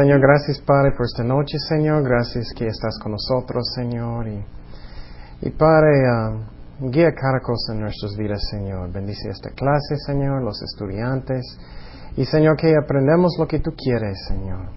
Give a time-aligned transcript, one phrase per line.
[0.00, 2.02] Señor, gracias Padre por esta noche, Señor.
[2.02, 4.28] Gracias que estás con nosotros, Señor.
[4.28, 4.42] Y,
[5.42, 6.38] y Padre, ah,
[6.80, 8.90] guía cada cosa en nuestras vidas, Señor.
[8.90, 11.44] Bendice esta clase, Señor, los estudiantes.
[12.16, 14.70] Y Señor, que aprendamos lo que tú quieres, Señor.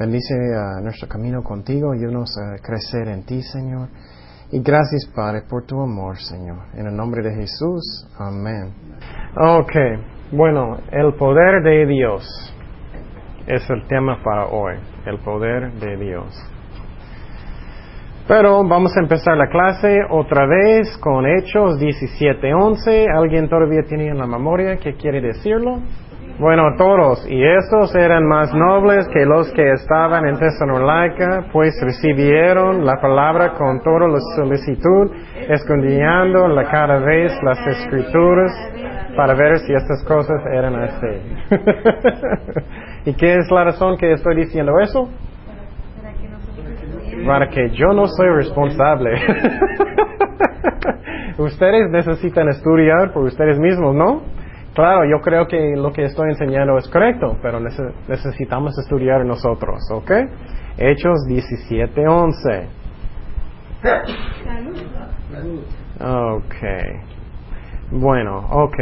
[0.00, 3.88] Bendice a nuestro camino contigo, ayúdanos a crecer en ti, Señor.
[4.50, 6.58] Y gracias, Padre, por tu amor, Señor.
[6.74, 8.74] En el nombre de Jesús, amén.
[9.36, 9.72] Ok,
[10.32, 12.53] bueno, el poder de Dios
[13.46, 14.74] es el tema para hoy,
[15.06, 16.50] el poder de Dios.
[18.26, 23.06] Pero vamos a empezar la clase otra vez con Hechos 17:11.
[23.14, 25.80] ¿Alguien todavía tiene en la memoria que quiere decirlo?
[26.38, 32.84] Bueno, todos, y estos eran más nobles que los que estaban en Tesalónica, pues recibieron
[32.84, 35.12] la palabra con toda la solicitud,
[35.48, 38.50] escondiendo la cada vez las escrituras
[39.16, 41.06] para ver si estas cosas eran así.
[43.06, 45.10] ¿Y qué es la razón que estoy diciendo eso?
[47.26, 49.10] Para que yo no soy responsable.
[51.38, 54.22] ustedes necesitan estudiar por ustedes mismos, ¿no?
[54.74, 60.10] Claro, yo creo que lo que estoy enseñando es correcto, pero necesitamos estudiar nosotros, ¿ok?
[60.78, 62.66] Hechos 17:11.
[66.00, 66.54] Ok.
[67.92, 68.76] Bueno, ok.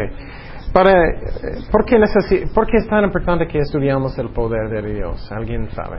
[0.73, 0.92] Para,
[1.70, 1.98] ¿por, qué
[2.55, 5.31] ¿Por qué es tan importante que estudiamos el poder de Dios?
[5.31, 5.98] ¿Alguien sabe?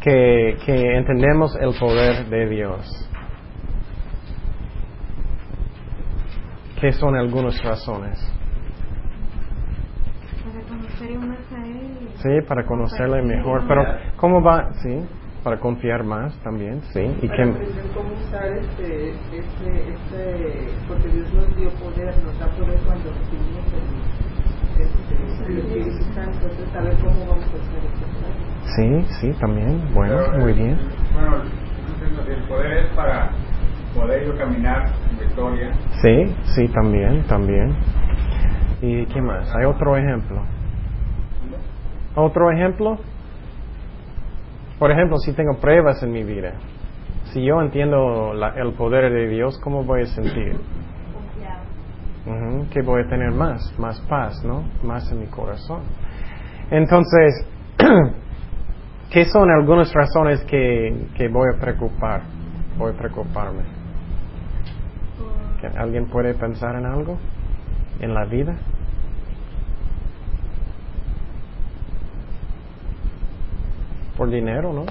[0.00, 3.10] Que, que entendemos el poder de Dios.
[6.80, 8.18] ¿Qué son algunas razones?
[10.44, 12.08] Para conocerle más a Él.
[12.16, 13.64] Sí, para conocerle mejor.
[13.68, 13.84] Pero,
[14.16, 14.72] ¿cómo va?
[14.82, 15.00] Sí,
[15.44, 17.00] para confiar más también, sí.
[17.20, 22.46] ¿Y para aprender cómo usar este, este, este, porque Dios nos dio poder, nos da
[22.56, 28.06] poder cuando recibimos el, este, el Espíritu Santo, entonces saber cómo vamos a usar este
[28.16, 29.04] poder.
[29.04, 29.82] Sí, sí, también.
[29.92, 30.78] Bueno, Pero, muy bien.
[31.12, 31.42] Bueno,
[32.26, 33.30] el poder es para
[33.94, 35.72] poder yo caminar en victoria.
[36.00, 37.76] Sí, sí, también, también.
[38.80, 39.54] ¿Y qué más?
[39.54, 40.42] ¿Hay otro ejemplo?
[42.14, 42.98] ¿Otro ejemplo?
[44.78, 46.54] Por ejemplo, si tengo pruebas en mi vida,
[47.32, 50.56] si yo entiendo la- el poder de Dios, ¿cómo voy a sentir?
[52.26, 54.64] Ujú, que voy a tener más, más paz, ¿no?
[54.82, 55.82] Más en mi corazón.
[56.70, 57.46] Entonces,
[59.10, 62.22] ¿qué son algunas razones que, que voy a preocupar?
[62.78, 63.62] Voy a preocuparme.
[65.60, 67.18] ¿Que ¿Alguien puede pensar en algo?
[68.00, 68.56] ¿En la vida?
[74.16, 74.86] Por dinero, ¿no?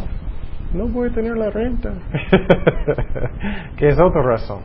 [0.73, 1.93] No voy a tener la renta.
[3.77, 4.61] ¿Qué es otra razón?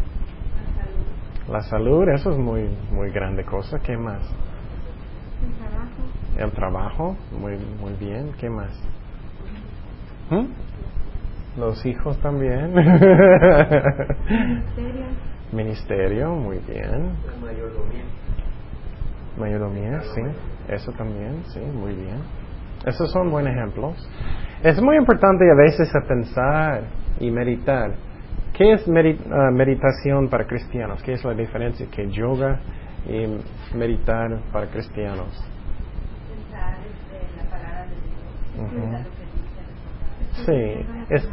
[1.48, 3.78] La salud, eso es muy, muy grande cosa.
[3.78, 4.20] ¿Qué más?
[5.42, 6.02] El trabajo.
[6.36, 8.32] El trabajo, muy, muy bien.
[8.38, 8.70] ¿Qué más?
[10.30, 10.46] ¿Mm?
[11.58, 12.74] Los hijos también.
[12.74, 15.06] Ministerio.
[15.52, 17.12] Ministerio, muy bien.
[17.26, 18.04] La mayordomía.
[19.38, 20.20] Mayordomía, sí.
[20.68, 22.18] Eso también, sí, muy bien.
[22.86, 24.08] Esos son buenos ejemplos.
[24.62, 26.82] Es muy importante a veces a pensar
[27.20, 27.92] y meditar.
[28.52, 31.02] ¿Qué es ah, meditación para cristianos?
[31.02, 32.58] ¿Qué es la diferencia que yoga
[33.06, 35.28] y meditar para cristianos?
[36.28, 39.06] pensar este, la palabra de Dios, palabra.
[40.44, 41.28] Sí, es,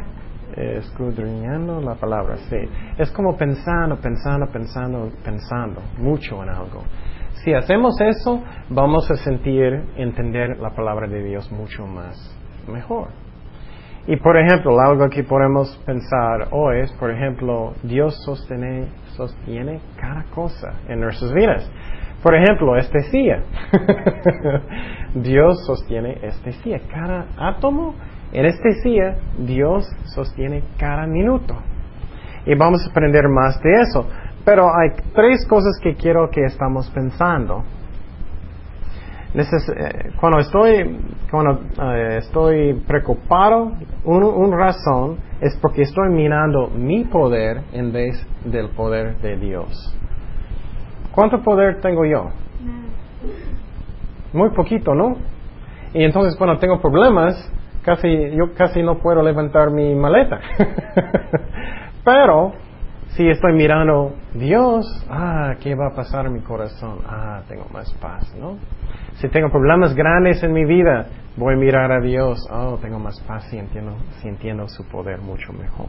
[0.56, 2.56] escudriñando la palabra, sí.
[2.98, 6.82] Es como pensando, pensando, pensando, pensando mucho en algo.
[7.46, 12.36] Si hacemos eso, vamos a sentir, entender la palabra de Dios mucho más,
[12.66, 13.10] mejor.
[14.08, 18.88] Y por ejemplo, algo que podemos pensar hoy es, por ejemplo, Dios sostiene,
[19.96, 21.70] cada cosa en nuestras vidas.
[22.20, 23.44] Por ejemplo, estesia.
[25.14, 26.80] Dios sostiene estesia.
[26.92, 27.94] Cada átomo
[28.32, 31.54] en estesia, Dios sostiene cada minuto.
[32.44, 34.08] Y vamos a aprender más de eso.
[34.46, 37.64] Pero hay tres cosas que quiero que estamos pensando.
[39.34, 43.72] Eh, cuando estoy, cuando, eh, estoy preocupado,
[44.04, 49.92] un, un razón es porque estoy mirando mi poder en vez del poder de Dios.
[51.12, 52.30] ¿Cuánto poder tengo yo?
[54.32, 55.16] Muy poquito, ¿no?
[55.92, 57.34] Y entonces cuando tengo problemas,
[57.82, 60.38] casi, yo casi no puedo levantar mi maleta.
[62.04, 62.52] Pero
[63.16, 66.98] si estoy mirando Dios, ah, ¿qué va a pasar en mi corazón?
[67.06, 68.58] Ah, tengo más paz, ¿no?
[69.14, 71.06] Si tengo problemas grandes en mi vida,
[71.36, 75.20] voy a mirar a Dios, oh, tengo más paz y entiendo, si entiendo su poder
[75.20, 75.86] mucho mejor.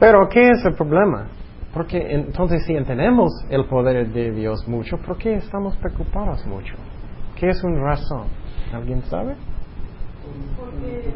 [0.00, 1.28] Pero, ¿qué es el problema?
[1.74, 6.74] Porque entonces si entendemos el poder de Dios mucho, ¿por qué estamos preocupados mucho?
[7.36, 8.28] ¿Qué es una razón?
[8.72, 9.36] ¿Alguien sabe?
[10.56, 11.12] Porque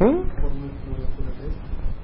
[0.00, 0.22] ¿Mm?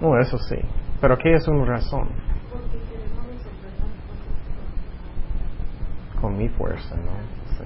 [0.01, 0.59] No, eso sí.
[1.01, 2.09] Pero ¿qué es una razón?
[2.57, 3.91] porque queremos resolver las
[6.15, 7.13] cosas Mi fuerza, ¿no?
[7.59, 7.65] Sí.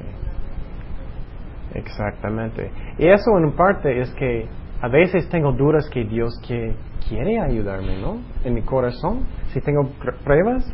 [1.74, 2.70] Exactamente.
[2.98, 4.46] Y eso en parte es que
[4.80, 6.74] a veces tengo dudas que Dios que
[7.08, 8.18] quiere ayudarme, ¿no?
[8.44, 10.64] En mi corazón, si tengo pr- pruebas.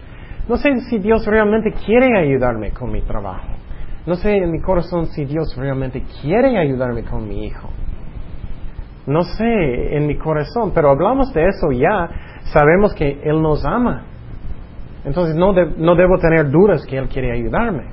[0.48, 3.48] No sé si Dios realmente quiere ayudarme con mi trabajo.
[4.06, 7.68] No sé en mi corazón si Dios realmente quiere ayudarme con mi hijo.
[9.06, 12.08] No sé en mi corazón, pero hablamos de eso ya.
[12.52, 14.04] Sabemos que Él nos ama.
[15.06, 17.84] Entonces no, de- no debo tener dudas que Él quiere ayudarme.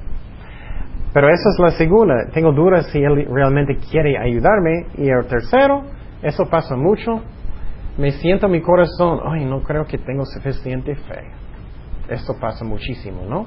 [1.13, 2.15] Pero esa es la segunda.
[2.33, 4.87] Tengo dudas si Él realmente quiere ayudarme.
[4.97, 5.83] Y el tercero,
[6.23, 7.21] eso pasa mucho.
[7.99, 11.21] Me siento en mi corazón, ay, no creo que tengo suficiente fe.
[12.09, 13.45] Esto pasa muchísimo, ¿no?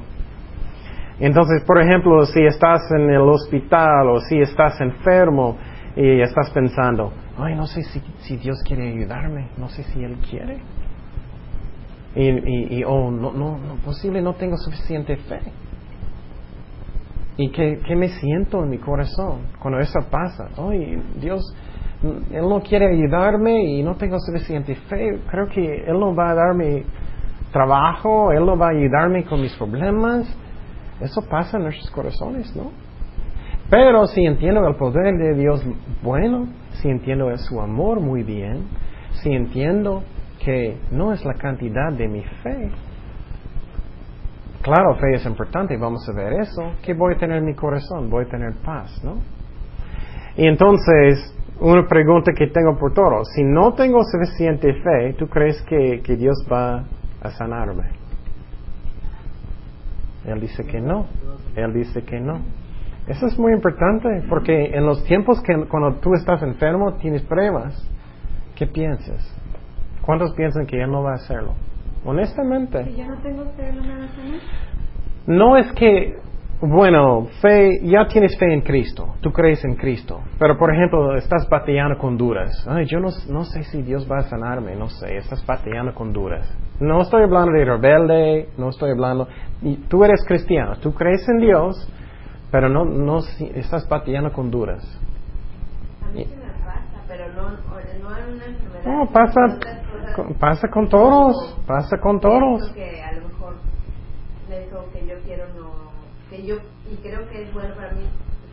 [1.18, 5.56] Entonces, por ejemplo, si estás en el hospital o si estás enfermo
[5.96, 10.16] y estás pensando, ay, no sé si, si Dios quiere ayudarme, no sé si Él
[10.30, 10.58] quiere.
[12.16, 15.40] Y, y, oh, no, no, no, posible, no tengo suficiente fe.
[17.36, 20.48] ¿Y qué, qué me siento en mi corazón cuando eso pasa?
[20.56, 21.42] Ay, Dios,
[22.32, 25.20] Él no quiere ayudarme y no tengo suficiente fe.
[25.30, 26.84] Creo que Él no va a darme
[27.52, 30.26] trabajo, Él no va a ayudarme con mis problemas.
[31.02, 32.70] Eso pasa en nuestros corazones, ¿no?
[33.68, 35.62] Pero si entiendo el poder de Dios,
[36.02, 36.48] bueno,
[36.80, 38.68] si entiendo su amor muy bien,
[39.22, 40.02] si entiendo
[40.44, 42.70] que no es la cantidad de mi fe,
[44.66, 46.72] Claro, fe es importante, vamos a ver eso.
[46.82, 48.10] ¿Qué voy a tener en mi corazón?
[48.10, 49.18] Voy a tener paz, ¿no?
[50.36, 53.28] Y entonces, una pregunta que tengo por todos.
[53.32, 56.84] Si no tengo suficiente fe, ¿tú crees que, que Dios va
[57.22, 57.84] a sanarme?
[60.24, 61.06] Él dice que no.
[61.54, 62.40] Él dice que no.
[63.06, 67.88] Eso es muy importante porque en los tiempos que cuando tú estás enfermo tienes pruebas,
[68.56, 69.32] ¿qué piensas?
[70.06, 71.52] ¿Cuántos piensan que Él no va a hacerlo?
[72.04, 72.84] Honestamente.
[72.84, 74.06] Si yo no tengo fe, no me va a.
[75.26, 76.16] No es que,
[76.60, 81.48] bueno, fe, ya tienes fe en Cristo, tú crees en Cristo, pero por ejemplo, estás
[81.50, 82.64] batallando con dudas.
[82.68, 86.12] Ay, yo no, no sé si Dios va a sanarme, no sé, estás batallando con
[86.12, 86.46] dudas.
[86.78, 89.26] No estoy hablando de rebelde, no estoy hablando,
[89.62, 91.92] y tú eres cristiano, tú crees en Dios,
[92.52, 94.84] pero no, no si- estás batallando con dudas.
[96.06, 98.84] A mí sí me pasa, pero no, no en una enfermedad.
[98.84, 99.40] No, pasa.
[100.16, 102.72] Con- pasa con todos, pasa con todos.
[102.72, 103.54] Que a lo mejor
[104.50, 105.70] eso que yo quiero no,
[106.30, 106.56] que yo,
[106.90, 108.02] y creo que es bueno para mí,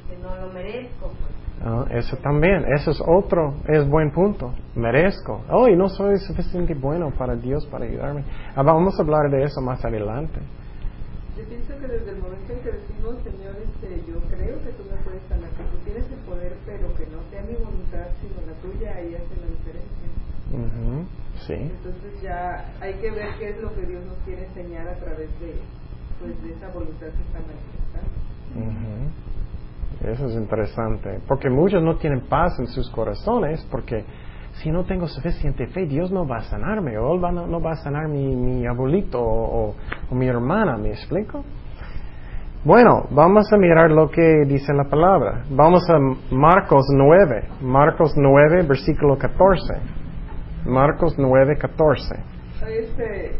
[0.09, 1.07] que no lo merezco.
[1.07, 1.33] Pues.
[1.65, 4.53] Ah, eso también, eso es otro, es buen punto.
[4.75, 5.41] Merezco.
[5.49, 8.23] Oh, y no soy suficientemente bueno para Dios para ayudarme.
[8.55, 10.39] Ah, vamos a hablar de eso más adelante.
[11.37, 14.83] Yo pienso que desde el momento en que decimos, Señor, este, yo creo que tú
[14.91, 18.37] me puedes sanar, que tú tienes el poder, pero que no sea mi voluntad, sino
[18.45, 20.09] la tuya, ahí hace la diferencia.
[20.53, 21.05] Ujú,
[21.47, 21.53] Sí.
[21.53, 25.27] Entonces ya hay que ver qué es lo que Dios nos quiere enseñar a través
[25.39, 25.55] de,
[26.19, 28.09] pues, de esa voluntad que está manifestando.
[28.55, 30.07] Ujú.
[30.09, 34.05] Eso es interesante, porque muchos no tienen paz en sus corazones, porque
[34.61, 37.59] si no tengo suficiente fe, Dios no va a sanarme, o Él va- no, no
[37.59, 39.75] va a sanar mi, mi abuelito o, o-
[40.11, 41.43] o mi hermana, ¿me explico?
[42.63, 45.43] Bueno, vamos a mirar lo que dice la palabra.
[45.49, 45.97] Vamos a
[46.33, 50.02] Marcos 9, Marcos 9, versículo 14.
[50.65, 52.15] Marcos 9, 14.
[52.67, 53.31] Este,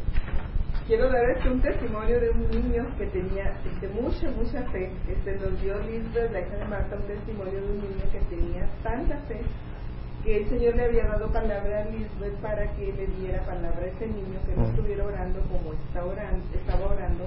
[0.88, 4.92] quiero dar este un testimonio de un niño que tenía este, mucha, mucha fe.
[5.08, 8.68] Este, nos dio Lisbeth, la hija de Marta, un testimonio de un niño que tenía
[8.84, 9.42] tanta fe
[10.24, 13.88] que el Señor le había dado palabra a Lisbeth para que le diera palabra a
[13.88, 14.70] ese niño que no Mm.
[14.70, 17.26] estuviera orando como está orando, estaba orando,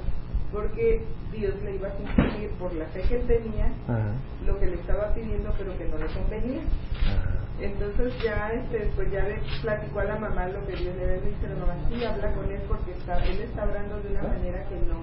[0.50, 4.12] porque Dios le iba a cumplir por la fe que él tenía Ajá,
[4.47, 6.62] lo que le estaba pidiendo, pero que no le convenía.
[7.05, 7.36] ajá.
[7.61, 11.21] Entonces ya este pues ya le platicó a la mamá lo que Dios le había
[11.21, 14.63] dicho, la mamá sí habla con él porque está, él está orando de una manera
[14.69, 15.01] que no,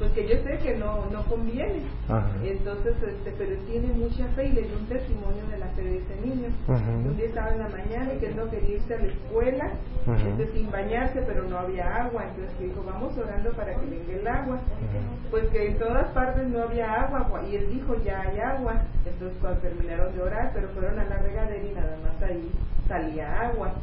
[0.00, 1.82] pues que yo sé que no, no conviene.
[2.08, 2.26] Ajá.
[2.42, 5.98] Entonces, este, pero tiene mucha fe y le dio un testimonio de la fe de
[5.98, 6.48] ese niño.
[6.66, 9.70] Un día estaba en la mañana y que él no quería irse a la escuela,
[10.08, 12.24] este, sin bañarse, pero no había agua.
[12.24, 14.58] Entonces dijo, vamos orando para que venga el agua.
[15.30, 18.82] Pues que en todas partes no había agua, y él dijo, ya hay agua.
[19.04, 22.50] Entonces cuando terminaron de orar, pero fueron a la regadera y nada más ahí
[22.88, 23.74] salía agua.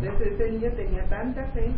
[0.00, 1.72] Entonces ese niño tenía tanta fe,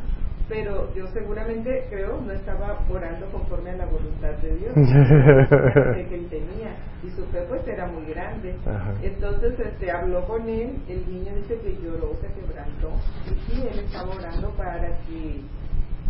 [0.48, 4.74] pero yo seguramente creo no estaba orando conforme a la voluntad de Dios.
[6.08, 8.54] que él tenía y su fe pues era muy grande.
[8.64, 8.94] Ajá.
[9.02, 12.90] Entonces este habló con él, el niño dice que lloró, se quebrantó
[13.26, 15.40] y sí, él estaba orando para que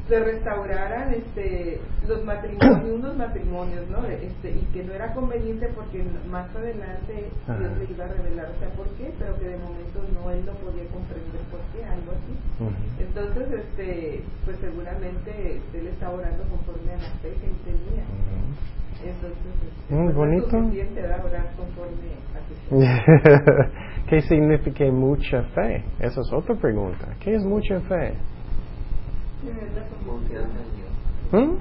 [0.08, 6.04] se restauraran este los matrimonios unos matrimonios no este y que no era conveniente porque
[6.30, 7.30] más adelante.
[7.46, 10.44] Dios le iba a revelar o sea por qué pero que de momento no él
[10.46, 12.34] no podía comprender por qué algo así
[13.02, 18.04] entonces este pues seguramente este, él está orando conforme a la fe que él tenía
[19.04, 20.56] entonces este, Mm, bonito.
[20.56, 23.70] orar conforme a su fe.
[24.08, 25.84] ¿Qué significa mucha fe?
[26.00, 27.14] Esa es otra pregunta.
[27.20, 28.14] ¿Qué es mucha fe?
[31.32, 31.56] ¿Mm?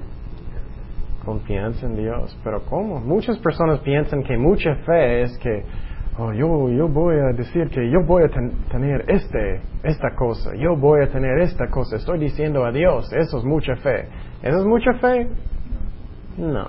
[1.26, 2.38] Confianza en Dios.
[2.44, 3.00] Pero ¿cómo?
[3.00, 5.64] Muchas personas piensan que mucha fe es que,
[6.20, 10.52] oh, yo, yo voy a decir que yo voy a ten- tener este, esta cosa,
[10.56, 11.96] yo voy a tener esta cosa.
[11.96, 14.08] Estoy diciendo a Dios, eso es mucha fe.
[14.44, 15.28] ¿Eso es mucha fe?
[16.38, 16.68] No.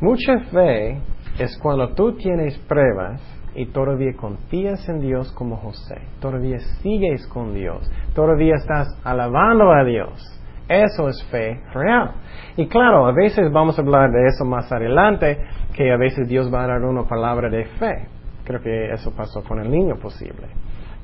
[0.00, 0.98] Mucha fe
[1.38, 3.20] es cuando tú tienes pruebas
[3.56, 9.82] y todavía confías en Dios como José, todavía sigues con Dios, todavía estás alabando a
[9.84, 10.32] Dios.
[10.68, 12.10] Eso es fe real.
[12.56, 15.38] Y claro, a veces vamos a hablar de eso más adelante,
[15.74, 18.08] que a veces Dios va a dar una palabra de fe.
[18.44, 20.48] Creo que eso pasó con el niño posible.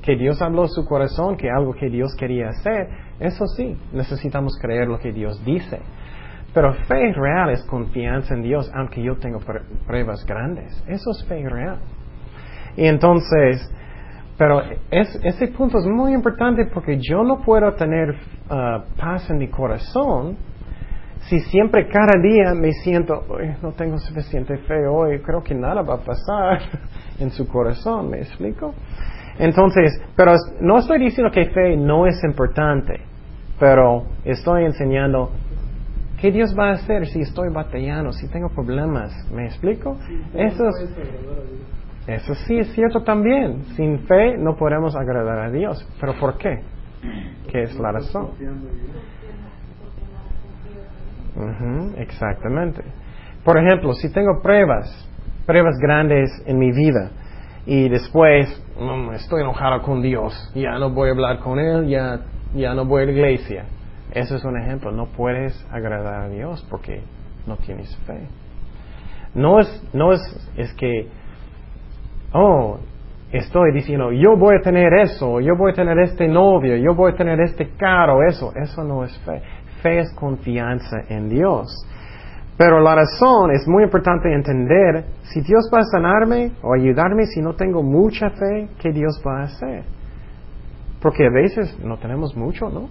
[0.01, 2.89] Que Dios habló su corazón, que algo que Dios quería hacer,
[3.21, 5.79] eso sí, necesitamos creer lo que Dios dice.
[6.53, 10.83] Pero fe real es confianza en Dios, aunque yo tengo pr- pruebas grandes.
[10.87, 11.79] Eso es fe real.
[12.77, 13.69] Y entonces,
[14.37, 14.61] pero
[14.91, 18.15] es- ese punto es muy importante porque yo no puedo tener
[18.49, 20.35] ah, paz en mi corazón
[21.21, 25.81] si siempre cada día me siento, "Uy, no tengo suficiente fe hoy, creo que nada
[25.81, 26.59] va a pasar
[27.19, 28.73] en su corazón, ¿me explico?
[29.39, 32.99] Entonces, pero no estoy diciendo que fe no es importante,
[33.59, 35.31] pero estoy enseñando
[36.19, 39.97] qué Dios va a hacer si estoy batallando, si tengo problemas, ¿me explico?
[40.35, 40.89] Eso es,
[42.07, 43.63] eso sí es cierto también.
[43.75, 45.87] Sin fe no podemos agradar a Dios.
[45.99, 46.61] ¿Pero por qué?
[47.49, 48.31] ¿Qué es la razón?
[51.97, 52.83] Exactamente.
[53.43, 55.09] Por ejemplo, si tengo pruebas,
[55.45, 57.11] pruebas grandes en mi vida,
[57.65, 62.19] y después mm, estoy enojado con Dios, ya no voy a hablar con Él, ya,
[62.53, 63.65] ya no voy a la iglesia.
[64.11, 64.91] Eso es un ejemplo.
[64.91, 67.01] No puedes agradar a Dios porque
[67.47, 68.27] no tienes fe.
[69.33, 70.21] No es, no es,
[70.55, 71.07] es que
[72.33, 72.79] oh,
[73.31, 77.11] estoy diciendo, yo voy a tener eso, yo voy a tener este novio, yo voy
[77.11, 79.41] a tener este carro, eso, eso no es fe.
[79.81, 81.67] Fe es confianza en Dios.
[82.57, 87.41] Pero la razón es muy importante entender, si Dios va a sanarme o ayudarme si
[87.41, 89.83] no tengo mucha fe, ¿qué Dios va a hacer?
[91.01, 92.89] Porque a veces no tenemos mucho, ¿no?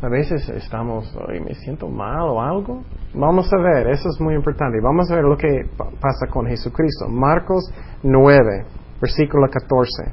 [0.00, 2.82] A veces estamos, "Ay, me siento mal o algo.
[3.14, 4.78] Vamos a ver, eso es muy importante.
[4.80, 7.08] Vamos a ver lo que pa- pasa con Jesucristo.
[7.08, 7.64] Marcos
[8.04, 8.64] 9,
[9.00, 10.12] versículo 14.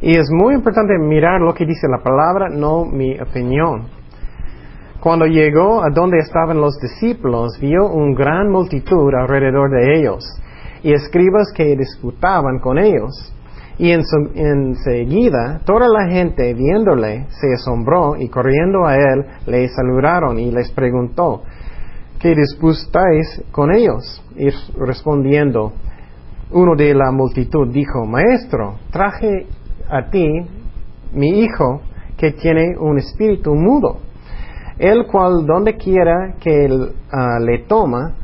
[0.00, 3.88] Y es muy importante mirar lo que dice la palabra, no mi opinión.
[5.00, 10.24] Cuando llegó a donde estaban los discípulos, vio una gran multitud alrededor de ellos
[10.82, 13.32] y escribas que disputaban con ellos.
[13.78, 14.02] Y en
[14.34, 20.70] enseguida toda la gente viéndole se asombró y corriendo a él le saludaron y les
[20.70, 21.42] preguntó,
[22.20, 24.22] ¿qué disputáis con ellos?
[24.36, 25.72] Y respondiendo,
[26.52, 29.46] uno de la multitud dijo, Maestro, traje
[29.90, 30.46] a ti
[31.12, 31.80] mi hijo
[32.16, 33.98] que tiene un espíritu mudo,
[34.78, 38.14] el cual donde quiera que él, ah, le toma,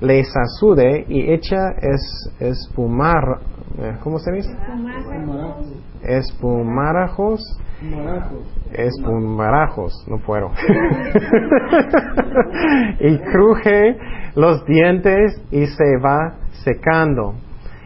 [0.00, 3.40] le sacude y echa es, espumar,
[3.78, 4.50] eh, ¿cómo se dice?
[6.02, 7.40] Espumarajos.
[8.72, 10.50] Espumarajos, no puedo.
[13.00, 13.96] y cruje
[14.34, 16.34] los dientes y se va
[16.64, 17.34] secando.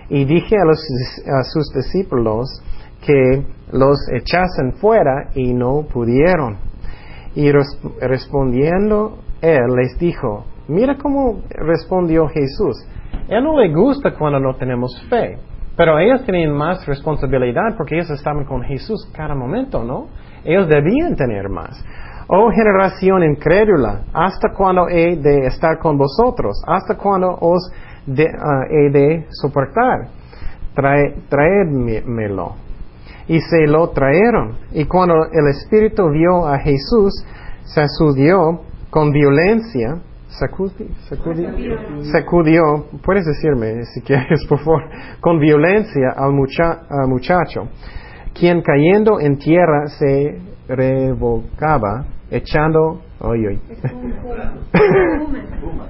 [0.09, 0.81] Y dije a, los,
[1.27, 2.63] a sus discípulos
[3.05, 6.57] que los echasen fuera y no pudieron.
[7.35, 12.77] Y res- respondiendo él les dijo, mira cómo respondió Jesús.
[13.29, 15.39] Él no le gusta cuando no tenemos fe,
[15.77, 20.09] pero ellos tenían más responsabilidad porque ellos estaban con Jesús cada momento, ¿no?
[20.45, 21.85] Ellos debían tener más.
[22.29, 26.63] Oh generación incrédula, ¿hasta cuándo he de estar con vosotros?
[26.67, 27.71] ¿Hasta cuándo os
[28.09, 30.09] ah, he de soportar?
[30.75, 32.69] Trae, traédmelo
[33.29, 34.57] y se lo trajeron.
[34.73, 37.25] Y cuando el Espíritu vio a Jesús,
[37.65, 44.83] sacudió con violencia, sacudi- sacudi- sacudió, puedes decirme si quieres, por favor,
[45.21, 47.69] con violencia al, mucha- al muchacho,
[48.35, 53.61] quien cayendo en tierra se revocaba, echando, oy, oy,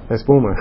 [0.09, 0.55] espuma.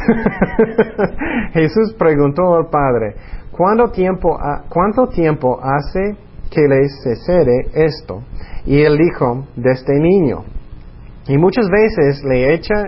[1.53, 3.15] Jesús preguntó al Padre,
[3.53, 6.17] ¿cuánto tiempo, ha- ¿cuánto tiempo hace
[6.51, 8.23] que le sucede esto.
[8.65, 10.45] Y él dijo, desde niño.
[11.27, 12.85] Y muchas veces le echa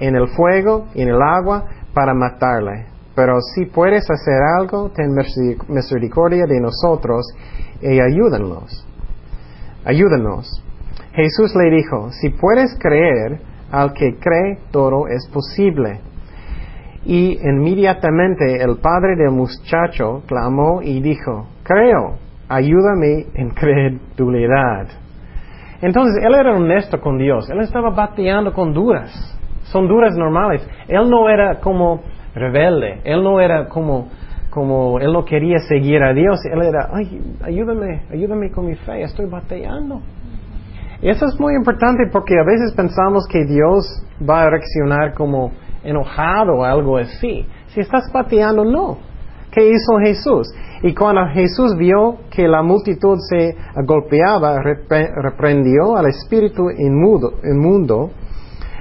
[0.00, 1.64] en el fuego y en el agua
[1.94, 2.86] para matarle.
[3.14, 5.14] Pero si puedes hacer algo, ten
[5.68, 7.26] misericordia de nosotros
[7.82, 8.86] y ayúdanos.
[9.84, 10.64] Ayúdanos.
[11.12, 13.40] Jesús le dijo, si puedes creer,
[13.70, 16.00] al que cree todo es posible.
[17.04, 24.86] Y inmediatamente el padre del muchacho clamó y dijo, creo, ayúdame en credulidad.
[25.80, 29.10] Entonces él era honesto con Dios, él estaba bateando con duras,
[29.72, 30.66] son duras normales.
[30.88, 32.02] Él no era como
[32.34, 34.08] rebelde, él no era como,
[34.50, 39.02] como, él no quería seguir a Dios, él era, ay, ayúdame, ayúdame con mi fe,
[39.02, 40.00] estoy bateando.
[41.02, 45.50] Y eso es muy importante porque a veces pensamos que Dios va a reaccionar como
[45.82, 47.46] enojado o algo así.
[47.68, 48.98] Si estás pateando, no.
[49.50, 50.52] ¿Qué hizo Jesús?
[50.82, 58.10] Y cuando Jesús vio que la multitud se golpeaba, reprendió al espíritu inmundo, inmundo,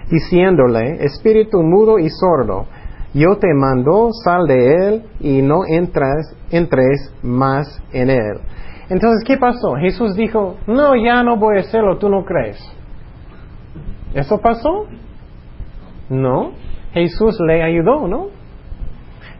[0.10, 2.66] diciéndole, espíritu mudo y sordo,
[3.13, 8.39] yo te mando, sal de él y no entras, entres más en él.
[8.89, 9.75] Entonces, ¿qué pasó?
[9.75, 12.60] Jesús dijo, no, ya no voy a hacerlo, tú no crees.
[14.13, 14.88] ¿Eso pasó?
[16.10, 16.51] No.
[16.94, 18.28] Jesús le ayudó, ¿no?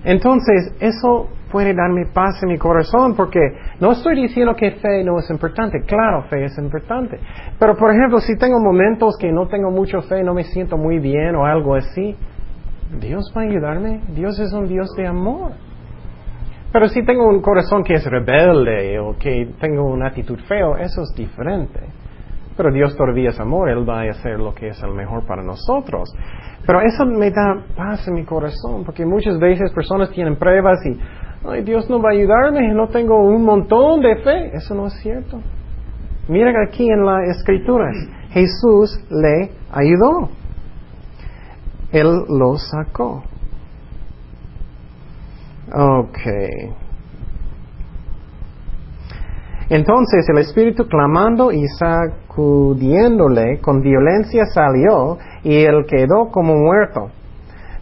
[0.03, 3.39] Entonces, eso puede darme paz en mi corazón porque
[3.79, 5.81] no estoy diciendo que fe no es importante.
[5.81, 7.19] Claro, fe es importante.
[7.59, 10.99] Pero, por ejemplo, si tengo momentos que no tengo mucha fe, no me siento muy
[10.99, 12.15] bien o algo así,
[12.99, 14.01] Dios va a ayudarme.
[14.15, 15.51] Dios es un Dios de amor.
[16.71, 21.01] Pero si tengo un corazón que es rebelde o que tengo una actitud feo, eso
[21.01, 21.79] es diferente.
[22.55, 25.41] Pero Dios todavía es amor, Él va a hacer lo que es el mejor para
[25.41, 26.13] nosotros.
[26.67, 30.99] Pero eso me da paz en mi corazón, porque muchas veces personas tienen pruebas y,
[31.51, 34.55] ay, Dios no va a ayudarme, no tengo un montón de fe.
[34.55, 35.41] Eso no es cierto.
[36.27, 37.95] Mira aquí en las escrituras,
[38.29, 40.29] Jesús le ayudó.
[41.91, 43.23] Él lo sacó.
[45.73, 46.19] Ok.
[49.69, 57.12] Entonces el espíritu clamando y sacudiéndole con violencia salió y él quedó como muerto.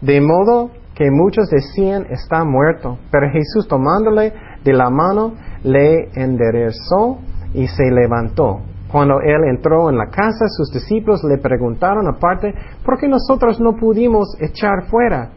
[0.02, 2.98] De modo que muchos decían está muerto.
[3.12, 4.34] Pero Jesús tomándole
[4.64, 7.20] de la mano le enderezó
[7.54, 8.62] y se levantó.
[8.92, 13.76] Cuando él entró en la casa, sus discípulos le preguntaron aparte, ¿por qué nosotros no
[13.76, 15.30] pudimos echar fuera?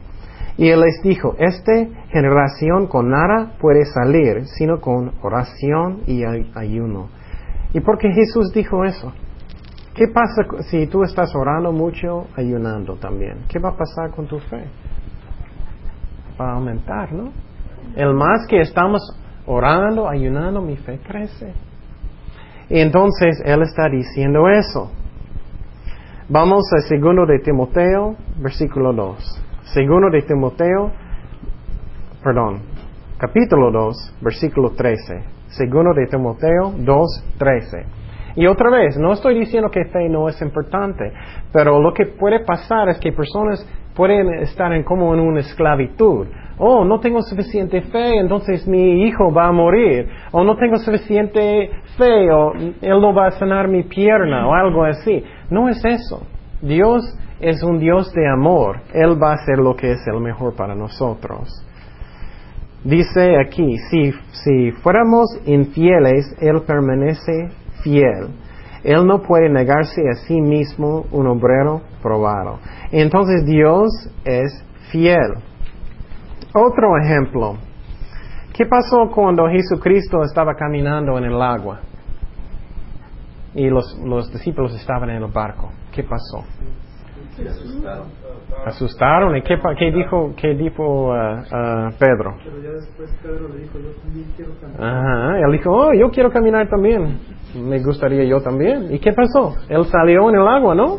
[0.57, 1.73] Y él les dijo, esta
[2.09, 6.23] generación con nada puede salir, sino con oración y
[6.55, 7.09] ayuno.
[7.75, 9.13] ¿Y por qué Jesús dijo eso?
[9.95, 13.45] ¿Qué pasa si tú estás orando mucho, ayunando también?
[13.49, 14.65] ¿Qué va a pasar con tu fe?
[16.41, 17.33] Va a aumentar, ¿no?
[17.95, 19.03] El más que estamos
[19.47, 21.53] orando, ayunando, mi fe crece.
[22.71, 24.91] Y entonces Él está diciendo eso.
[26.29, 29.43] Vamos al segundo de Timoteo, versículo 2.
[29.75, 30.93] Segundo de Timoteo,
[32.23, 32.61] perdón,
[33.19, 35.23] capítulo 2, versículo 13.
[35.49, 37.87] Segundo de Timoteo 2, 13.
[38.37, 41.13] Y otra vez, no estoy diciendo que fe no es importante,
[41.53, 43.67] pero lo que puede pasar es que personas
[44.01, 46.27] pueden estar en como en una esclavitud.
[46.57, 50.09] Oh, no tengo suficiente fe, entonces mi hijo va a morir.
[50.33, 54.85] O no tengo suficiente fe, o él no va a sanar mi pierna, o algo
[54.85, 55.23] así.
[55.51, 56.23] No es eso.
[56.63, 57.03] Dios
[57.41, 58.81] es un Dios de amor.
[58.95, 61.51] Él va a hacer lo que es el mejor para nosotros.
[62.83, 67.51] Dice aquí, si, si fuéramos infieles, Él permanece
[67.83, 68.29] fiel.
[68.85, 72.59] Él no puede negarse a sí mismo un obrero probado.
[72.91, 73.91] Entonces Dios
[74.25, 75.35] es fiel.
[76.55, 77.57] Otro ejemplo.
[78.55, 81.81] ¿Qué pasó cuando Jesucristo estaba caminando en el agua?
[83.55, 85.71] Y los, los discípulos estaban en el barco.
[85.93, 86.45] ¿Qué pasó?
[88.67, 89.37] asustaron.
[89.37, 92.37] ¿Y qué, qué dijo, qué dijo uh, uh, Pedro?
[92.45, 94.83] Pero ya después Pedro le dijo, yo también quiero caminar.
[94.83, 97.19] Ajá, él dijo, oh, yo quiero caminar también.
[97.55, 98.93] Me gustaría yo también.
[98.95, 99.55] ¿Y qué pasó?
[99.69, 100.99] Él salió en el agua, ¿no?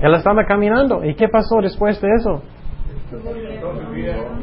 [0.00, 1.04] Él estaba caminando.
[1.04, 2.42] ¿Y qué pasó después de eso?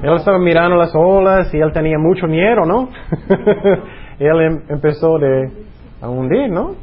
[0.02, 2.90] Él estaba mirando las olas y él tenía mucho miedo, ¿no?
[4.20, 5.52] él em, empezó de,
[6.02, 6.76] a hundir, ¿no?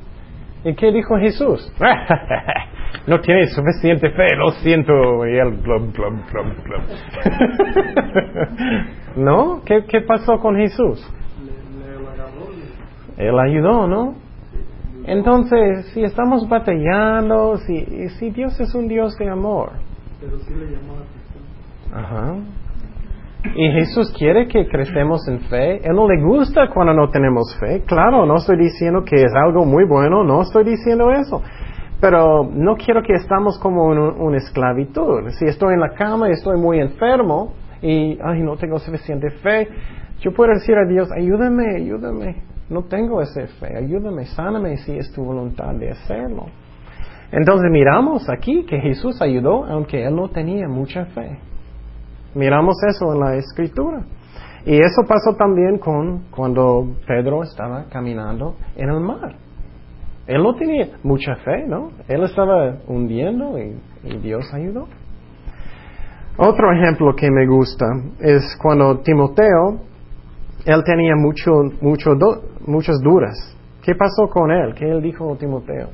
[0.65, 1.73] ¿Y qué dijo Jesús?
[3.07, 5.27] no tiene suficiente fe, lo siento.
[5.27, 5.59] Y él.
[9.17, 9.63] ¿No?
[9.65, 11.05] ¿Qué, ¿Qué, pasó con Jesús?
[13.17, 14.22] Él ayudó, ¿no?
[15.05, 19.73] Entonces, si estamos batallando, si, si Dios es un Dios de amor.
[20.21, 20.95] Pero sí le llamó
[21.93, 21.99] la.
[22.01, 22.35] Ajá.
[23.57, 25.79] Y Jesús quiere que crecemos en fe.
[25.85, 27.83] Él no le gusta cuando no tenemos fe.
[27.87, 31.43] Claro, no estoy diciendo que es algo muy bueno, no estoy diciendo eso.
[32.01, 35.29] Pero no quiero que estamos como en un- una esclavitud.
[35.39, 39.69] Si estoy en la cama y estoy muy enfermo y ay, no tengo suficiente fe,
[40.21, 42.37] yo puedo decir a Dios, ayúdame, ayúdame.
[42.73, 46.47] No tengo esa fe, ayúdame, sáname si es tu voluntad de hacerlo.
[47.31, 51.39] Entonces miramos aquí que Jesús ayudó aunque él no tenía mucha fe.
[52.35, 54.03] Miramos eso en la escritura.
[54.65, 59.35] Y eso pasó también con cuando Pedro estaba caminando en el mar.
[60.27, 61.91] Él no tenía mucha fe, ¿no?
[62.09, 64.87] Él estaba hundiendo y, y Dios ayudó.
[66.39, 67.85] Otro ejemplo que me gusta
[68.21, 69.81] es cuando Timoteo,
[70.65, 73.57] él tenía mucho, mucho do- muchas dudas.
[73.83, 74.75] ¿Qué pasó con él?
[74.75, 75.89] ¿Qué él dijo a Timoteo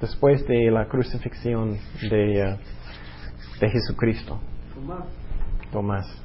[0.00, 1.76] después de la crucifixión
[2.10, 2.56] de, eh,
[3.60, 4.38] de Jesucristo?
[4.74, 5.04] Tomás,
[5.70, 6.24] Tomás.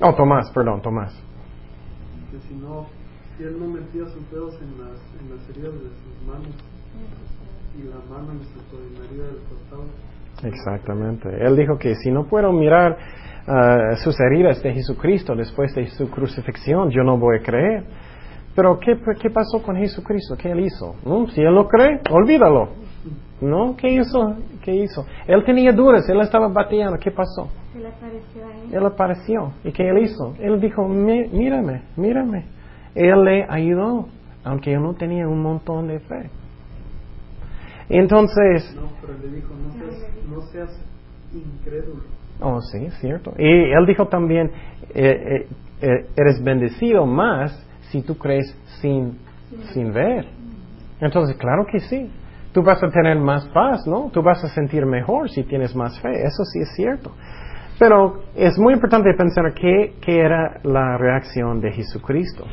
[0.00, 1.12] Oh, Tomás, perdón, Tomás.
[2.32, 2.86] que si no,
[3.36, 6.54] si él no metía sus dedos en las, en las heridas de sus manos
[7.78, 9.84] y la mano en su herida del costado,
[10.42, 11.28] Exactamente.
[11.40, 12.96] Él dijo que si no puedo mirar
[13.46, 17.84] ah, sus heridas de Jesucristo después de su crucifixión, yo no voy a creer.
[18.54, 20.36] Pero ¿qué, qué pasó con Jesucristo?
[20.36, 20.94] ¿Qué él hizo?
[21.04, 21.26] ¿No?
[21.28, 22.68] Si él no cree, olvídalo.
[23.40, 23.76] ¿No?
[23.76, 24.36] ¿Qué hizo?
[24.62, 25.04] ¿Qué hizo?
[25.26, 26.96] Él tenía dudas, él estaba bateando.
[26.98, 27.48] ¿Qué pasó?
[27.76, 28.72] Le apareció a él.
[28.74, 29.52] Él apareció.
[29.64, 30.34] ¿Y qué él hizo?
[30.38, 32.44] Él dijo, "Mi- mírame, mírame.
[32.94, 34.06] Él le ayudó,
[34.44, 36.30] aunque yo no tenía un montón de fe.
[37.88, 40.80] Entonces, no, pero le dijo, no seas, no seas
[41.34, 42.02] incrédulo.
[42.40, 43.32] Oh, sí, es cierto.
[43.38, 44.50] Y él dijo también,
[44.94, 45.48] eh, eh,
[45.80, 47.52] eh, eres bendecido más
[47.90, 49.18] si tú crees sin,
[49.72, 50.26] sin ver.
[51.00, 52.10] Entonces, claro que sí.
[52.52, 54.10] Tú vas a tener más paz, ¿no?
[54.12, 56.22] Tú vas a sentir mejor si tienes más fe.
[56.22, 57.12] Eso sí es cierto.
[57.78, 62.44] Pero es muy importante pensar qué, qué era la reacción de Jesucristo.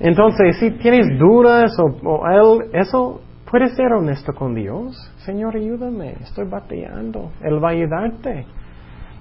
[0.00, 3.20] Entonces, si tienes dudas o, o él, eso
[3.52, 4.96] puede ser honesto con Dios.
[5.26, 7.32] Señor, ayúdame, estoy bateando.
[7.42, 8.46] Él va a ayudarte.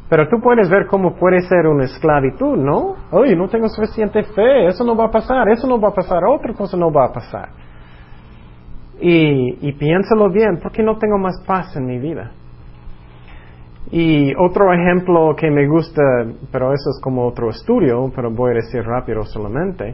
[0.09, 2.95] Pero tú puedes ver cómo puede ser una esclavitud, ¿no?
[3.11, 6.23] Oye, no tengo suficiente fe, eso no va a pasar, eso no va a pasar,
[6.23, 7.49] otra cosa no va a pasar.
[9.01, 12.31] Y, y piénsalo bien, ¿por qué no tengo más paz en mi vida?
[13.91, 16.01] Y otro ejemplo que me gusta,
[16.51, 19.93] pero eso es como otro estudio, pero voy a decir rápido solamente,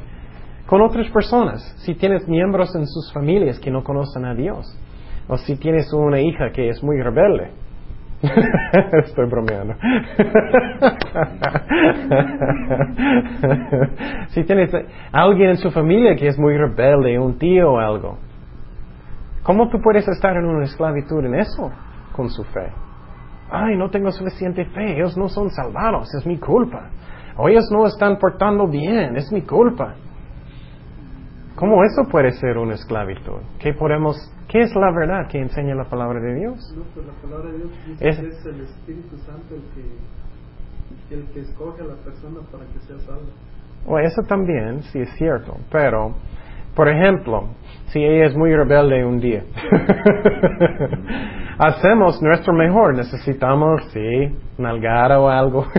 [0.68, 1.64] con otras personas.
[1.80, 4.68] Si tienes miembros en sus familias que no conocen a Dios,
[5.28, 7.52] o si tienes una hija que es muy rebelde.
[9.06, 9.76] Estoy bromeando.
[14.30, 14.72] si tienes
[15.12, 18.18] alguien en su familia que es muy rebelde, un tío o algo,
[19.44, 21.72] ¿cómo tú puedes estar en una esclavitud en eso
[22.14, 22.72] con su fe?
[23.50, 26.90] Ay, no tengo suficiente fe, ellos no son salvados, es mi culpa.
[27.38, 29.96] O ellos no están portando bien, es mi culpa.
[31.58, 33.42] ¿Cómo eso puede ser una esclavitud?
[33.60, 34.16] ¿Qué podemos,
[34.48, 36.74] qué es la verdad que enseña la palabra de Dios?
[36.78, 39.64] No, pues la palabra de Dios dice Es- que es el Espíritu Santo el
[41.10, 43.32] que, el que escoge a la persona para que sea salva.
[43.88, 46.14] Bueno, eso también, sí es cierto, pero,
[46.76, 47.46] por ejemplo,
[47.88, 49.44] si ella es muy rebelde un día,
[51.58, 55.66] hacemos nuestro mejor, necesitamos, sí, nalgada o algo.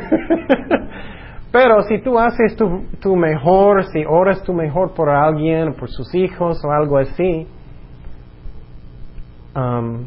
[1.51, 6.15] pero si tú haces tu, tu mejor, si oras tu mejor por alguien, por sus
[6.15, 7.47] hijos o algo así,
[9.57, 10.07] um,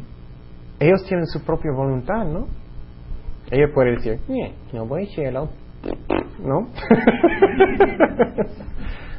[0.78, 2.46] ellos tienen su propia voluntad, ¿no?
[3.50, 5.48] Ella puede decir, "Nie, no voy a hacerlo.
[6.40, 6.68] ¿No?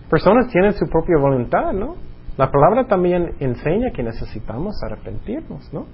[0.10, 1.96] Personas tienen su propia voluntad, ¿no?
[2.38, 5.86] La palabra también enseña que necesitamos arrepentirnos, ¿no?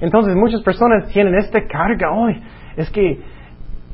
[0.00, 2.40] Entonces muchas personas tienen esta carga hoy.
[2.76, 3.20] Es que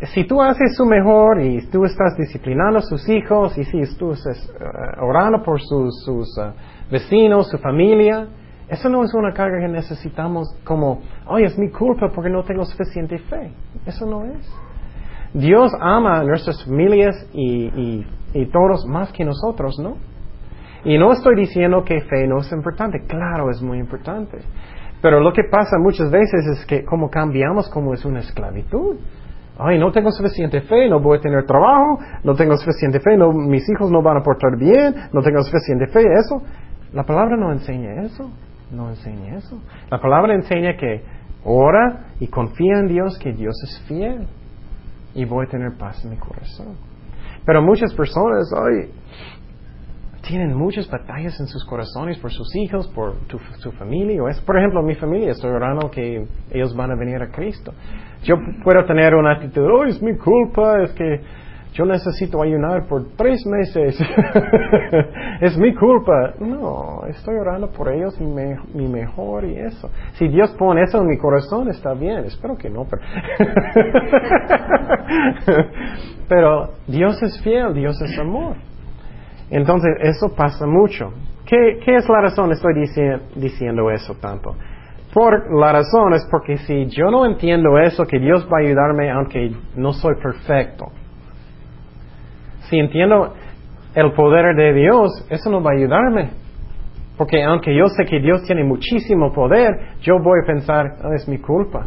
[0.07, 4.13] si tú haces su mejor y tú estás disciplinando a sus hijos y si tú
[4.13, 6.53] estás eh, orando por sus, sus eh,
[6.91, 8.27] vecinos, su familia,
[8.69, 12.65] eso no es una carga que necesitamos como, oye, es mi culpa porque no tengo
[12.65, 13.53] suficiente fe.
[13.85, 14.51] Eso no es.
[15.35, 19.97] Dios ama a nuestras familias y, y, y todos más que nosotros, ¿no?
[20.85, 24.39] Y no estoy diciendo que fe no es importante, claro, es muy importante.
[25.03, 28.97] Pero lo que pasa muchas veces es que como cambiamos como es una esclavitud.
[29.63, 33.31] Ay, no tengo suficiente fe, no voy a tener trabajo, no tengo suficiente fe, no,
[33.33, 36.43] mis hijos no van a portar bien, no tengo suficiente fe, eso.
[36.95, 38.31] La palabra no enseña eso,
[38.71, 39.61] no enseña eso.
[39.91, 41.03] La palabra enseña que
[41.45, 44.27] ora y confía en Dios, que Dios es fiel
[45.15, 46.77] y voy a tener paz en mi corazón.
[47.45, 48.91] Pero muchas personas, ay,
[50.23, 53.17] tienen muchas batallas en sus corazones por sus hijos, por
[53.59, 54.23] su familia.
[54.45, 57.73] Por ejemplo, mi familia, estoy orando que ellos van a venir a Cristo.
[58.23, 61.21] Yo puedo tener una actitud, oh, es mi culpa, es que
[61.73, 63.99] yo necesito ayunar por tres meses.
[65.41, 66.35] es mi culpa.
[66.41, 69.89] No, estoy orando por ellos, mi, me- mi mejor y eso.
[70.15, 72.25] Si Dios pone eso en mi corazón, está bien.
[72.25, 73.03] Espero que no, pero...
[76.29, 78.57] pero Dios es fiel, Dios es amor.
[79.51, 81.13] Entonces, eso pasa mucho.
[81.47, 84.55] ¿Qué, qué es la razón estoy dici- diciendo eso tanto?
[85.13, 89.11] Por la razón es porque si yo no entiendo eso, que Dios va a ayudarme
[89.11, 90.87] aunque no soy perfecto.
[92.69, 93.35] Si entiendo
[93.95, 96.31] el poder de Dios, eso no va a ayudarme.
[97.19, 101.27] Porque aunque yo sé que Dios tiene muchísimo poder, yo voy a pensar, "Ah, es
[101.29, 101.87] mi culpa.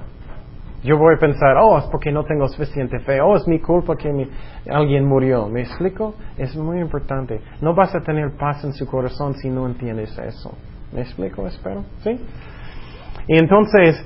[0.84, 3.96] Yo voy a pensar, oh, es porque no tengo suficiente fe, oh, es mi culpa
[3.96, 4.30] que mi-
[4.70, 5.48] alguien murió.
[5.48, 6.14] ¿Me explico?
[6.38, 7.40] Es muy importante.
[7.62, 10.52] No vas a tener paz en su corazón si no entiendes eso.
[10.92, 11.48] ¿Me explico?
[11.48, 11.86] Espero.
[12.00, 12.20] ¿Sí?
[13.28, 14.06] Y entonces,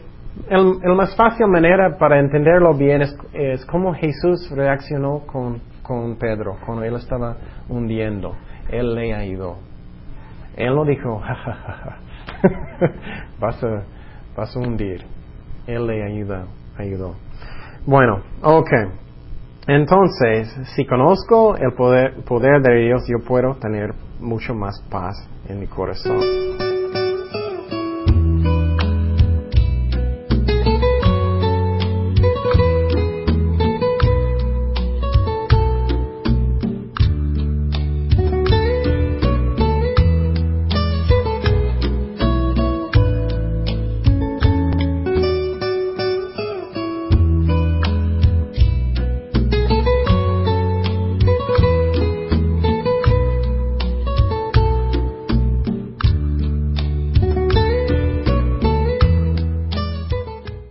[0.49, 6.57] el más fácil manera para entenderlo bien es, es cómo Jesús reaccionó con, con Pedro
[6.65, 7.35] cuando él estaba
[7.69, 8.35] hundiendo.
[8.69, 9.57] Él le ayudó.
[10.55, 11.99] Él no dijo, "Ja,
[13.39, 13.83] vas, a,
[14.35, 15.03] vas a hundir.
[15.65, 16.45] Él le ayudó.
[16.77, 17.15] ayudó.
[17.85, 18.71] Bueno, ok.
[19.67, 25.59] Entonces, si conozco el poder, poder de Dios, yo puedo tener mucho más paz en
[25.59, 26.66] mi corazón.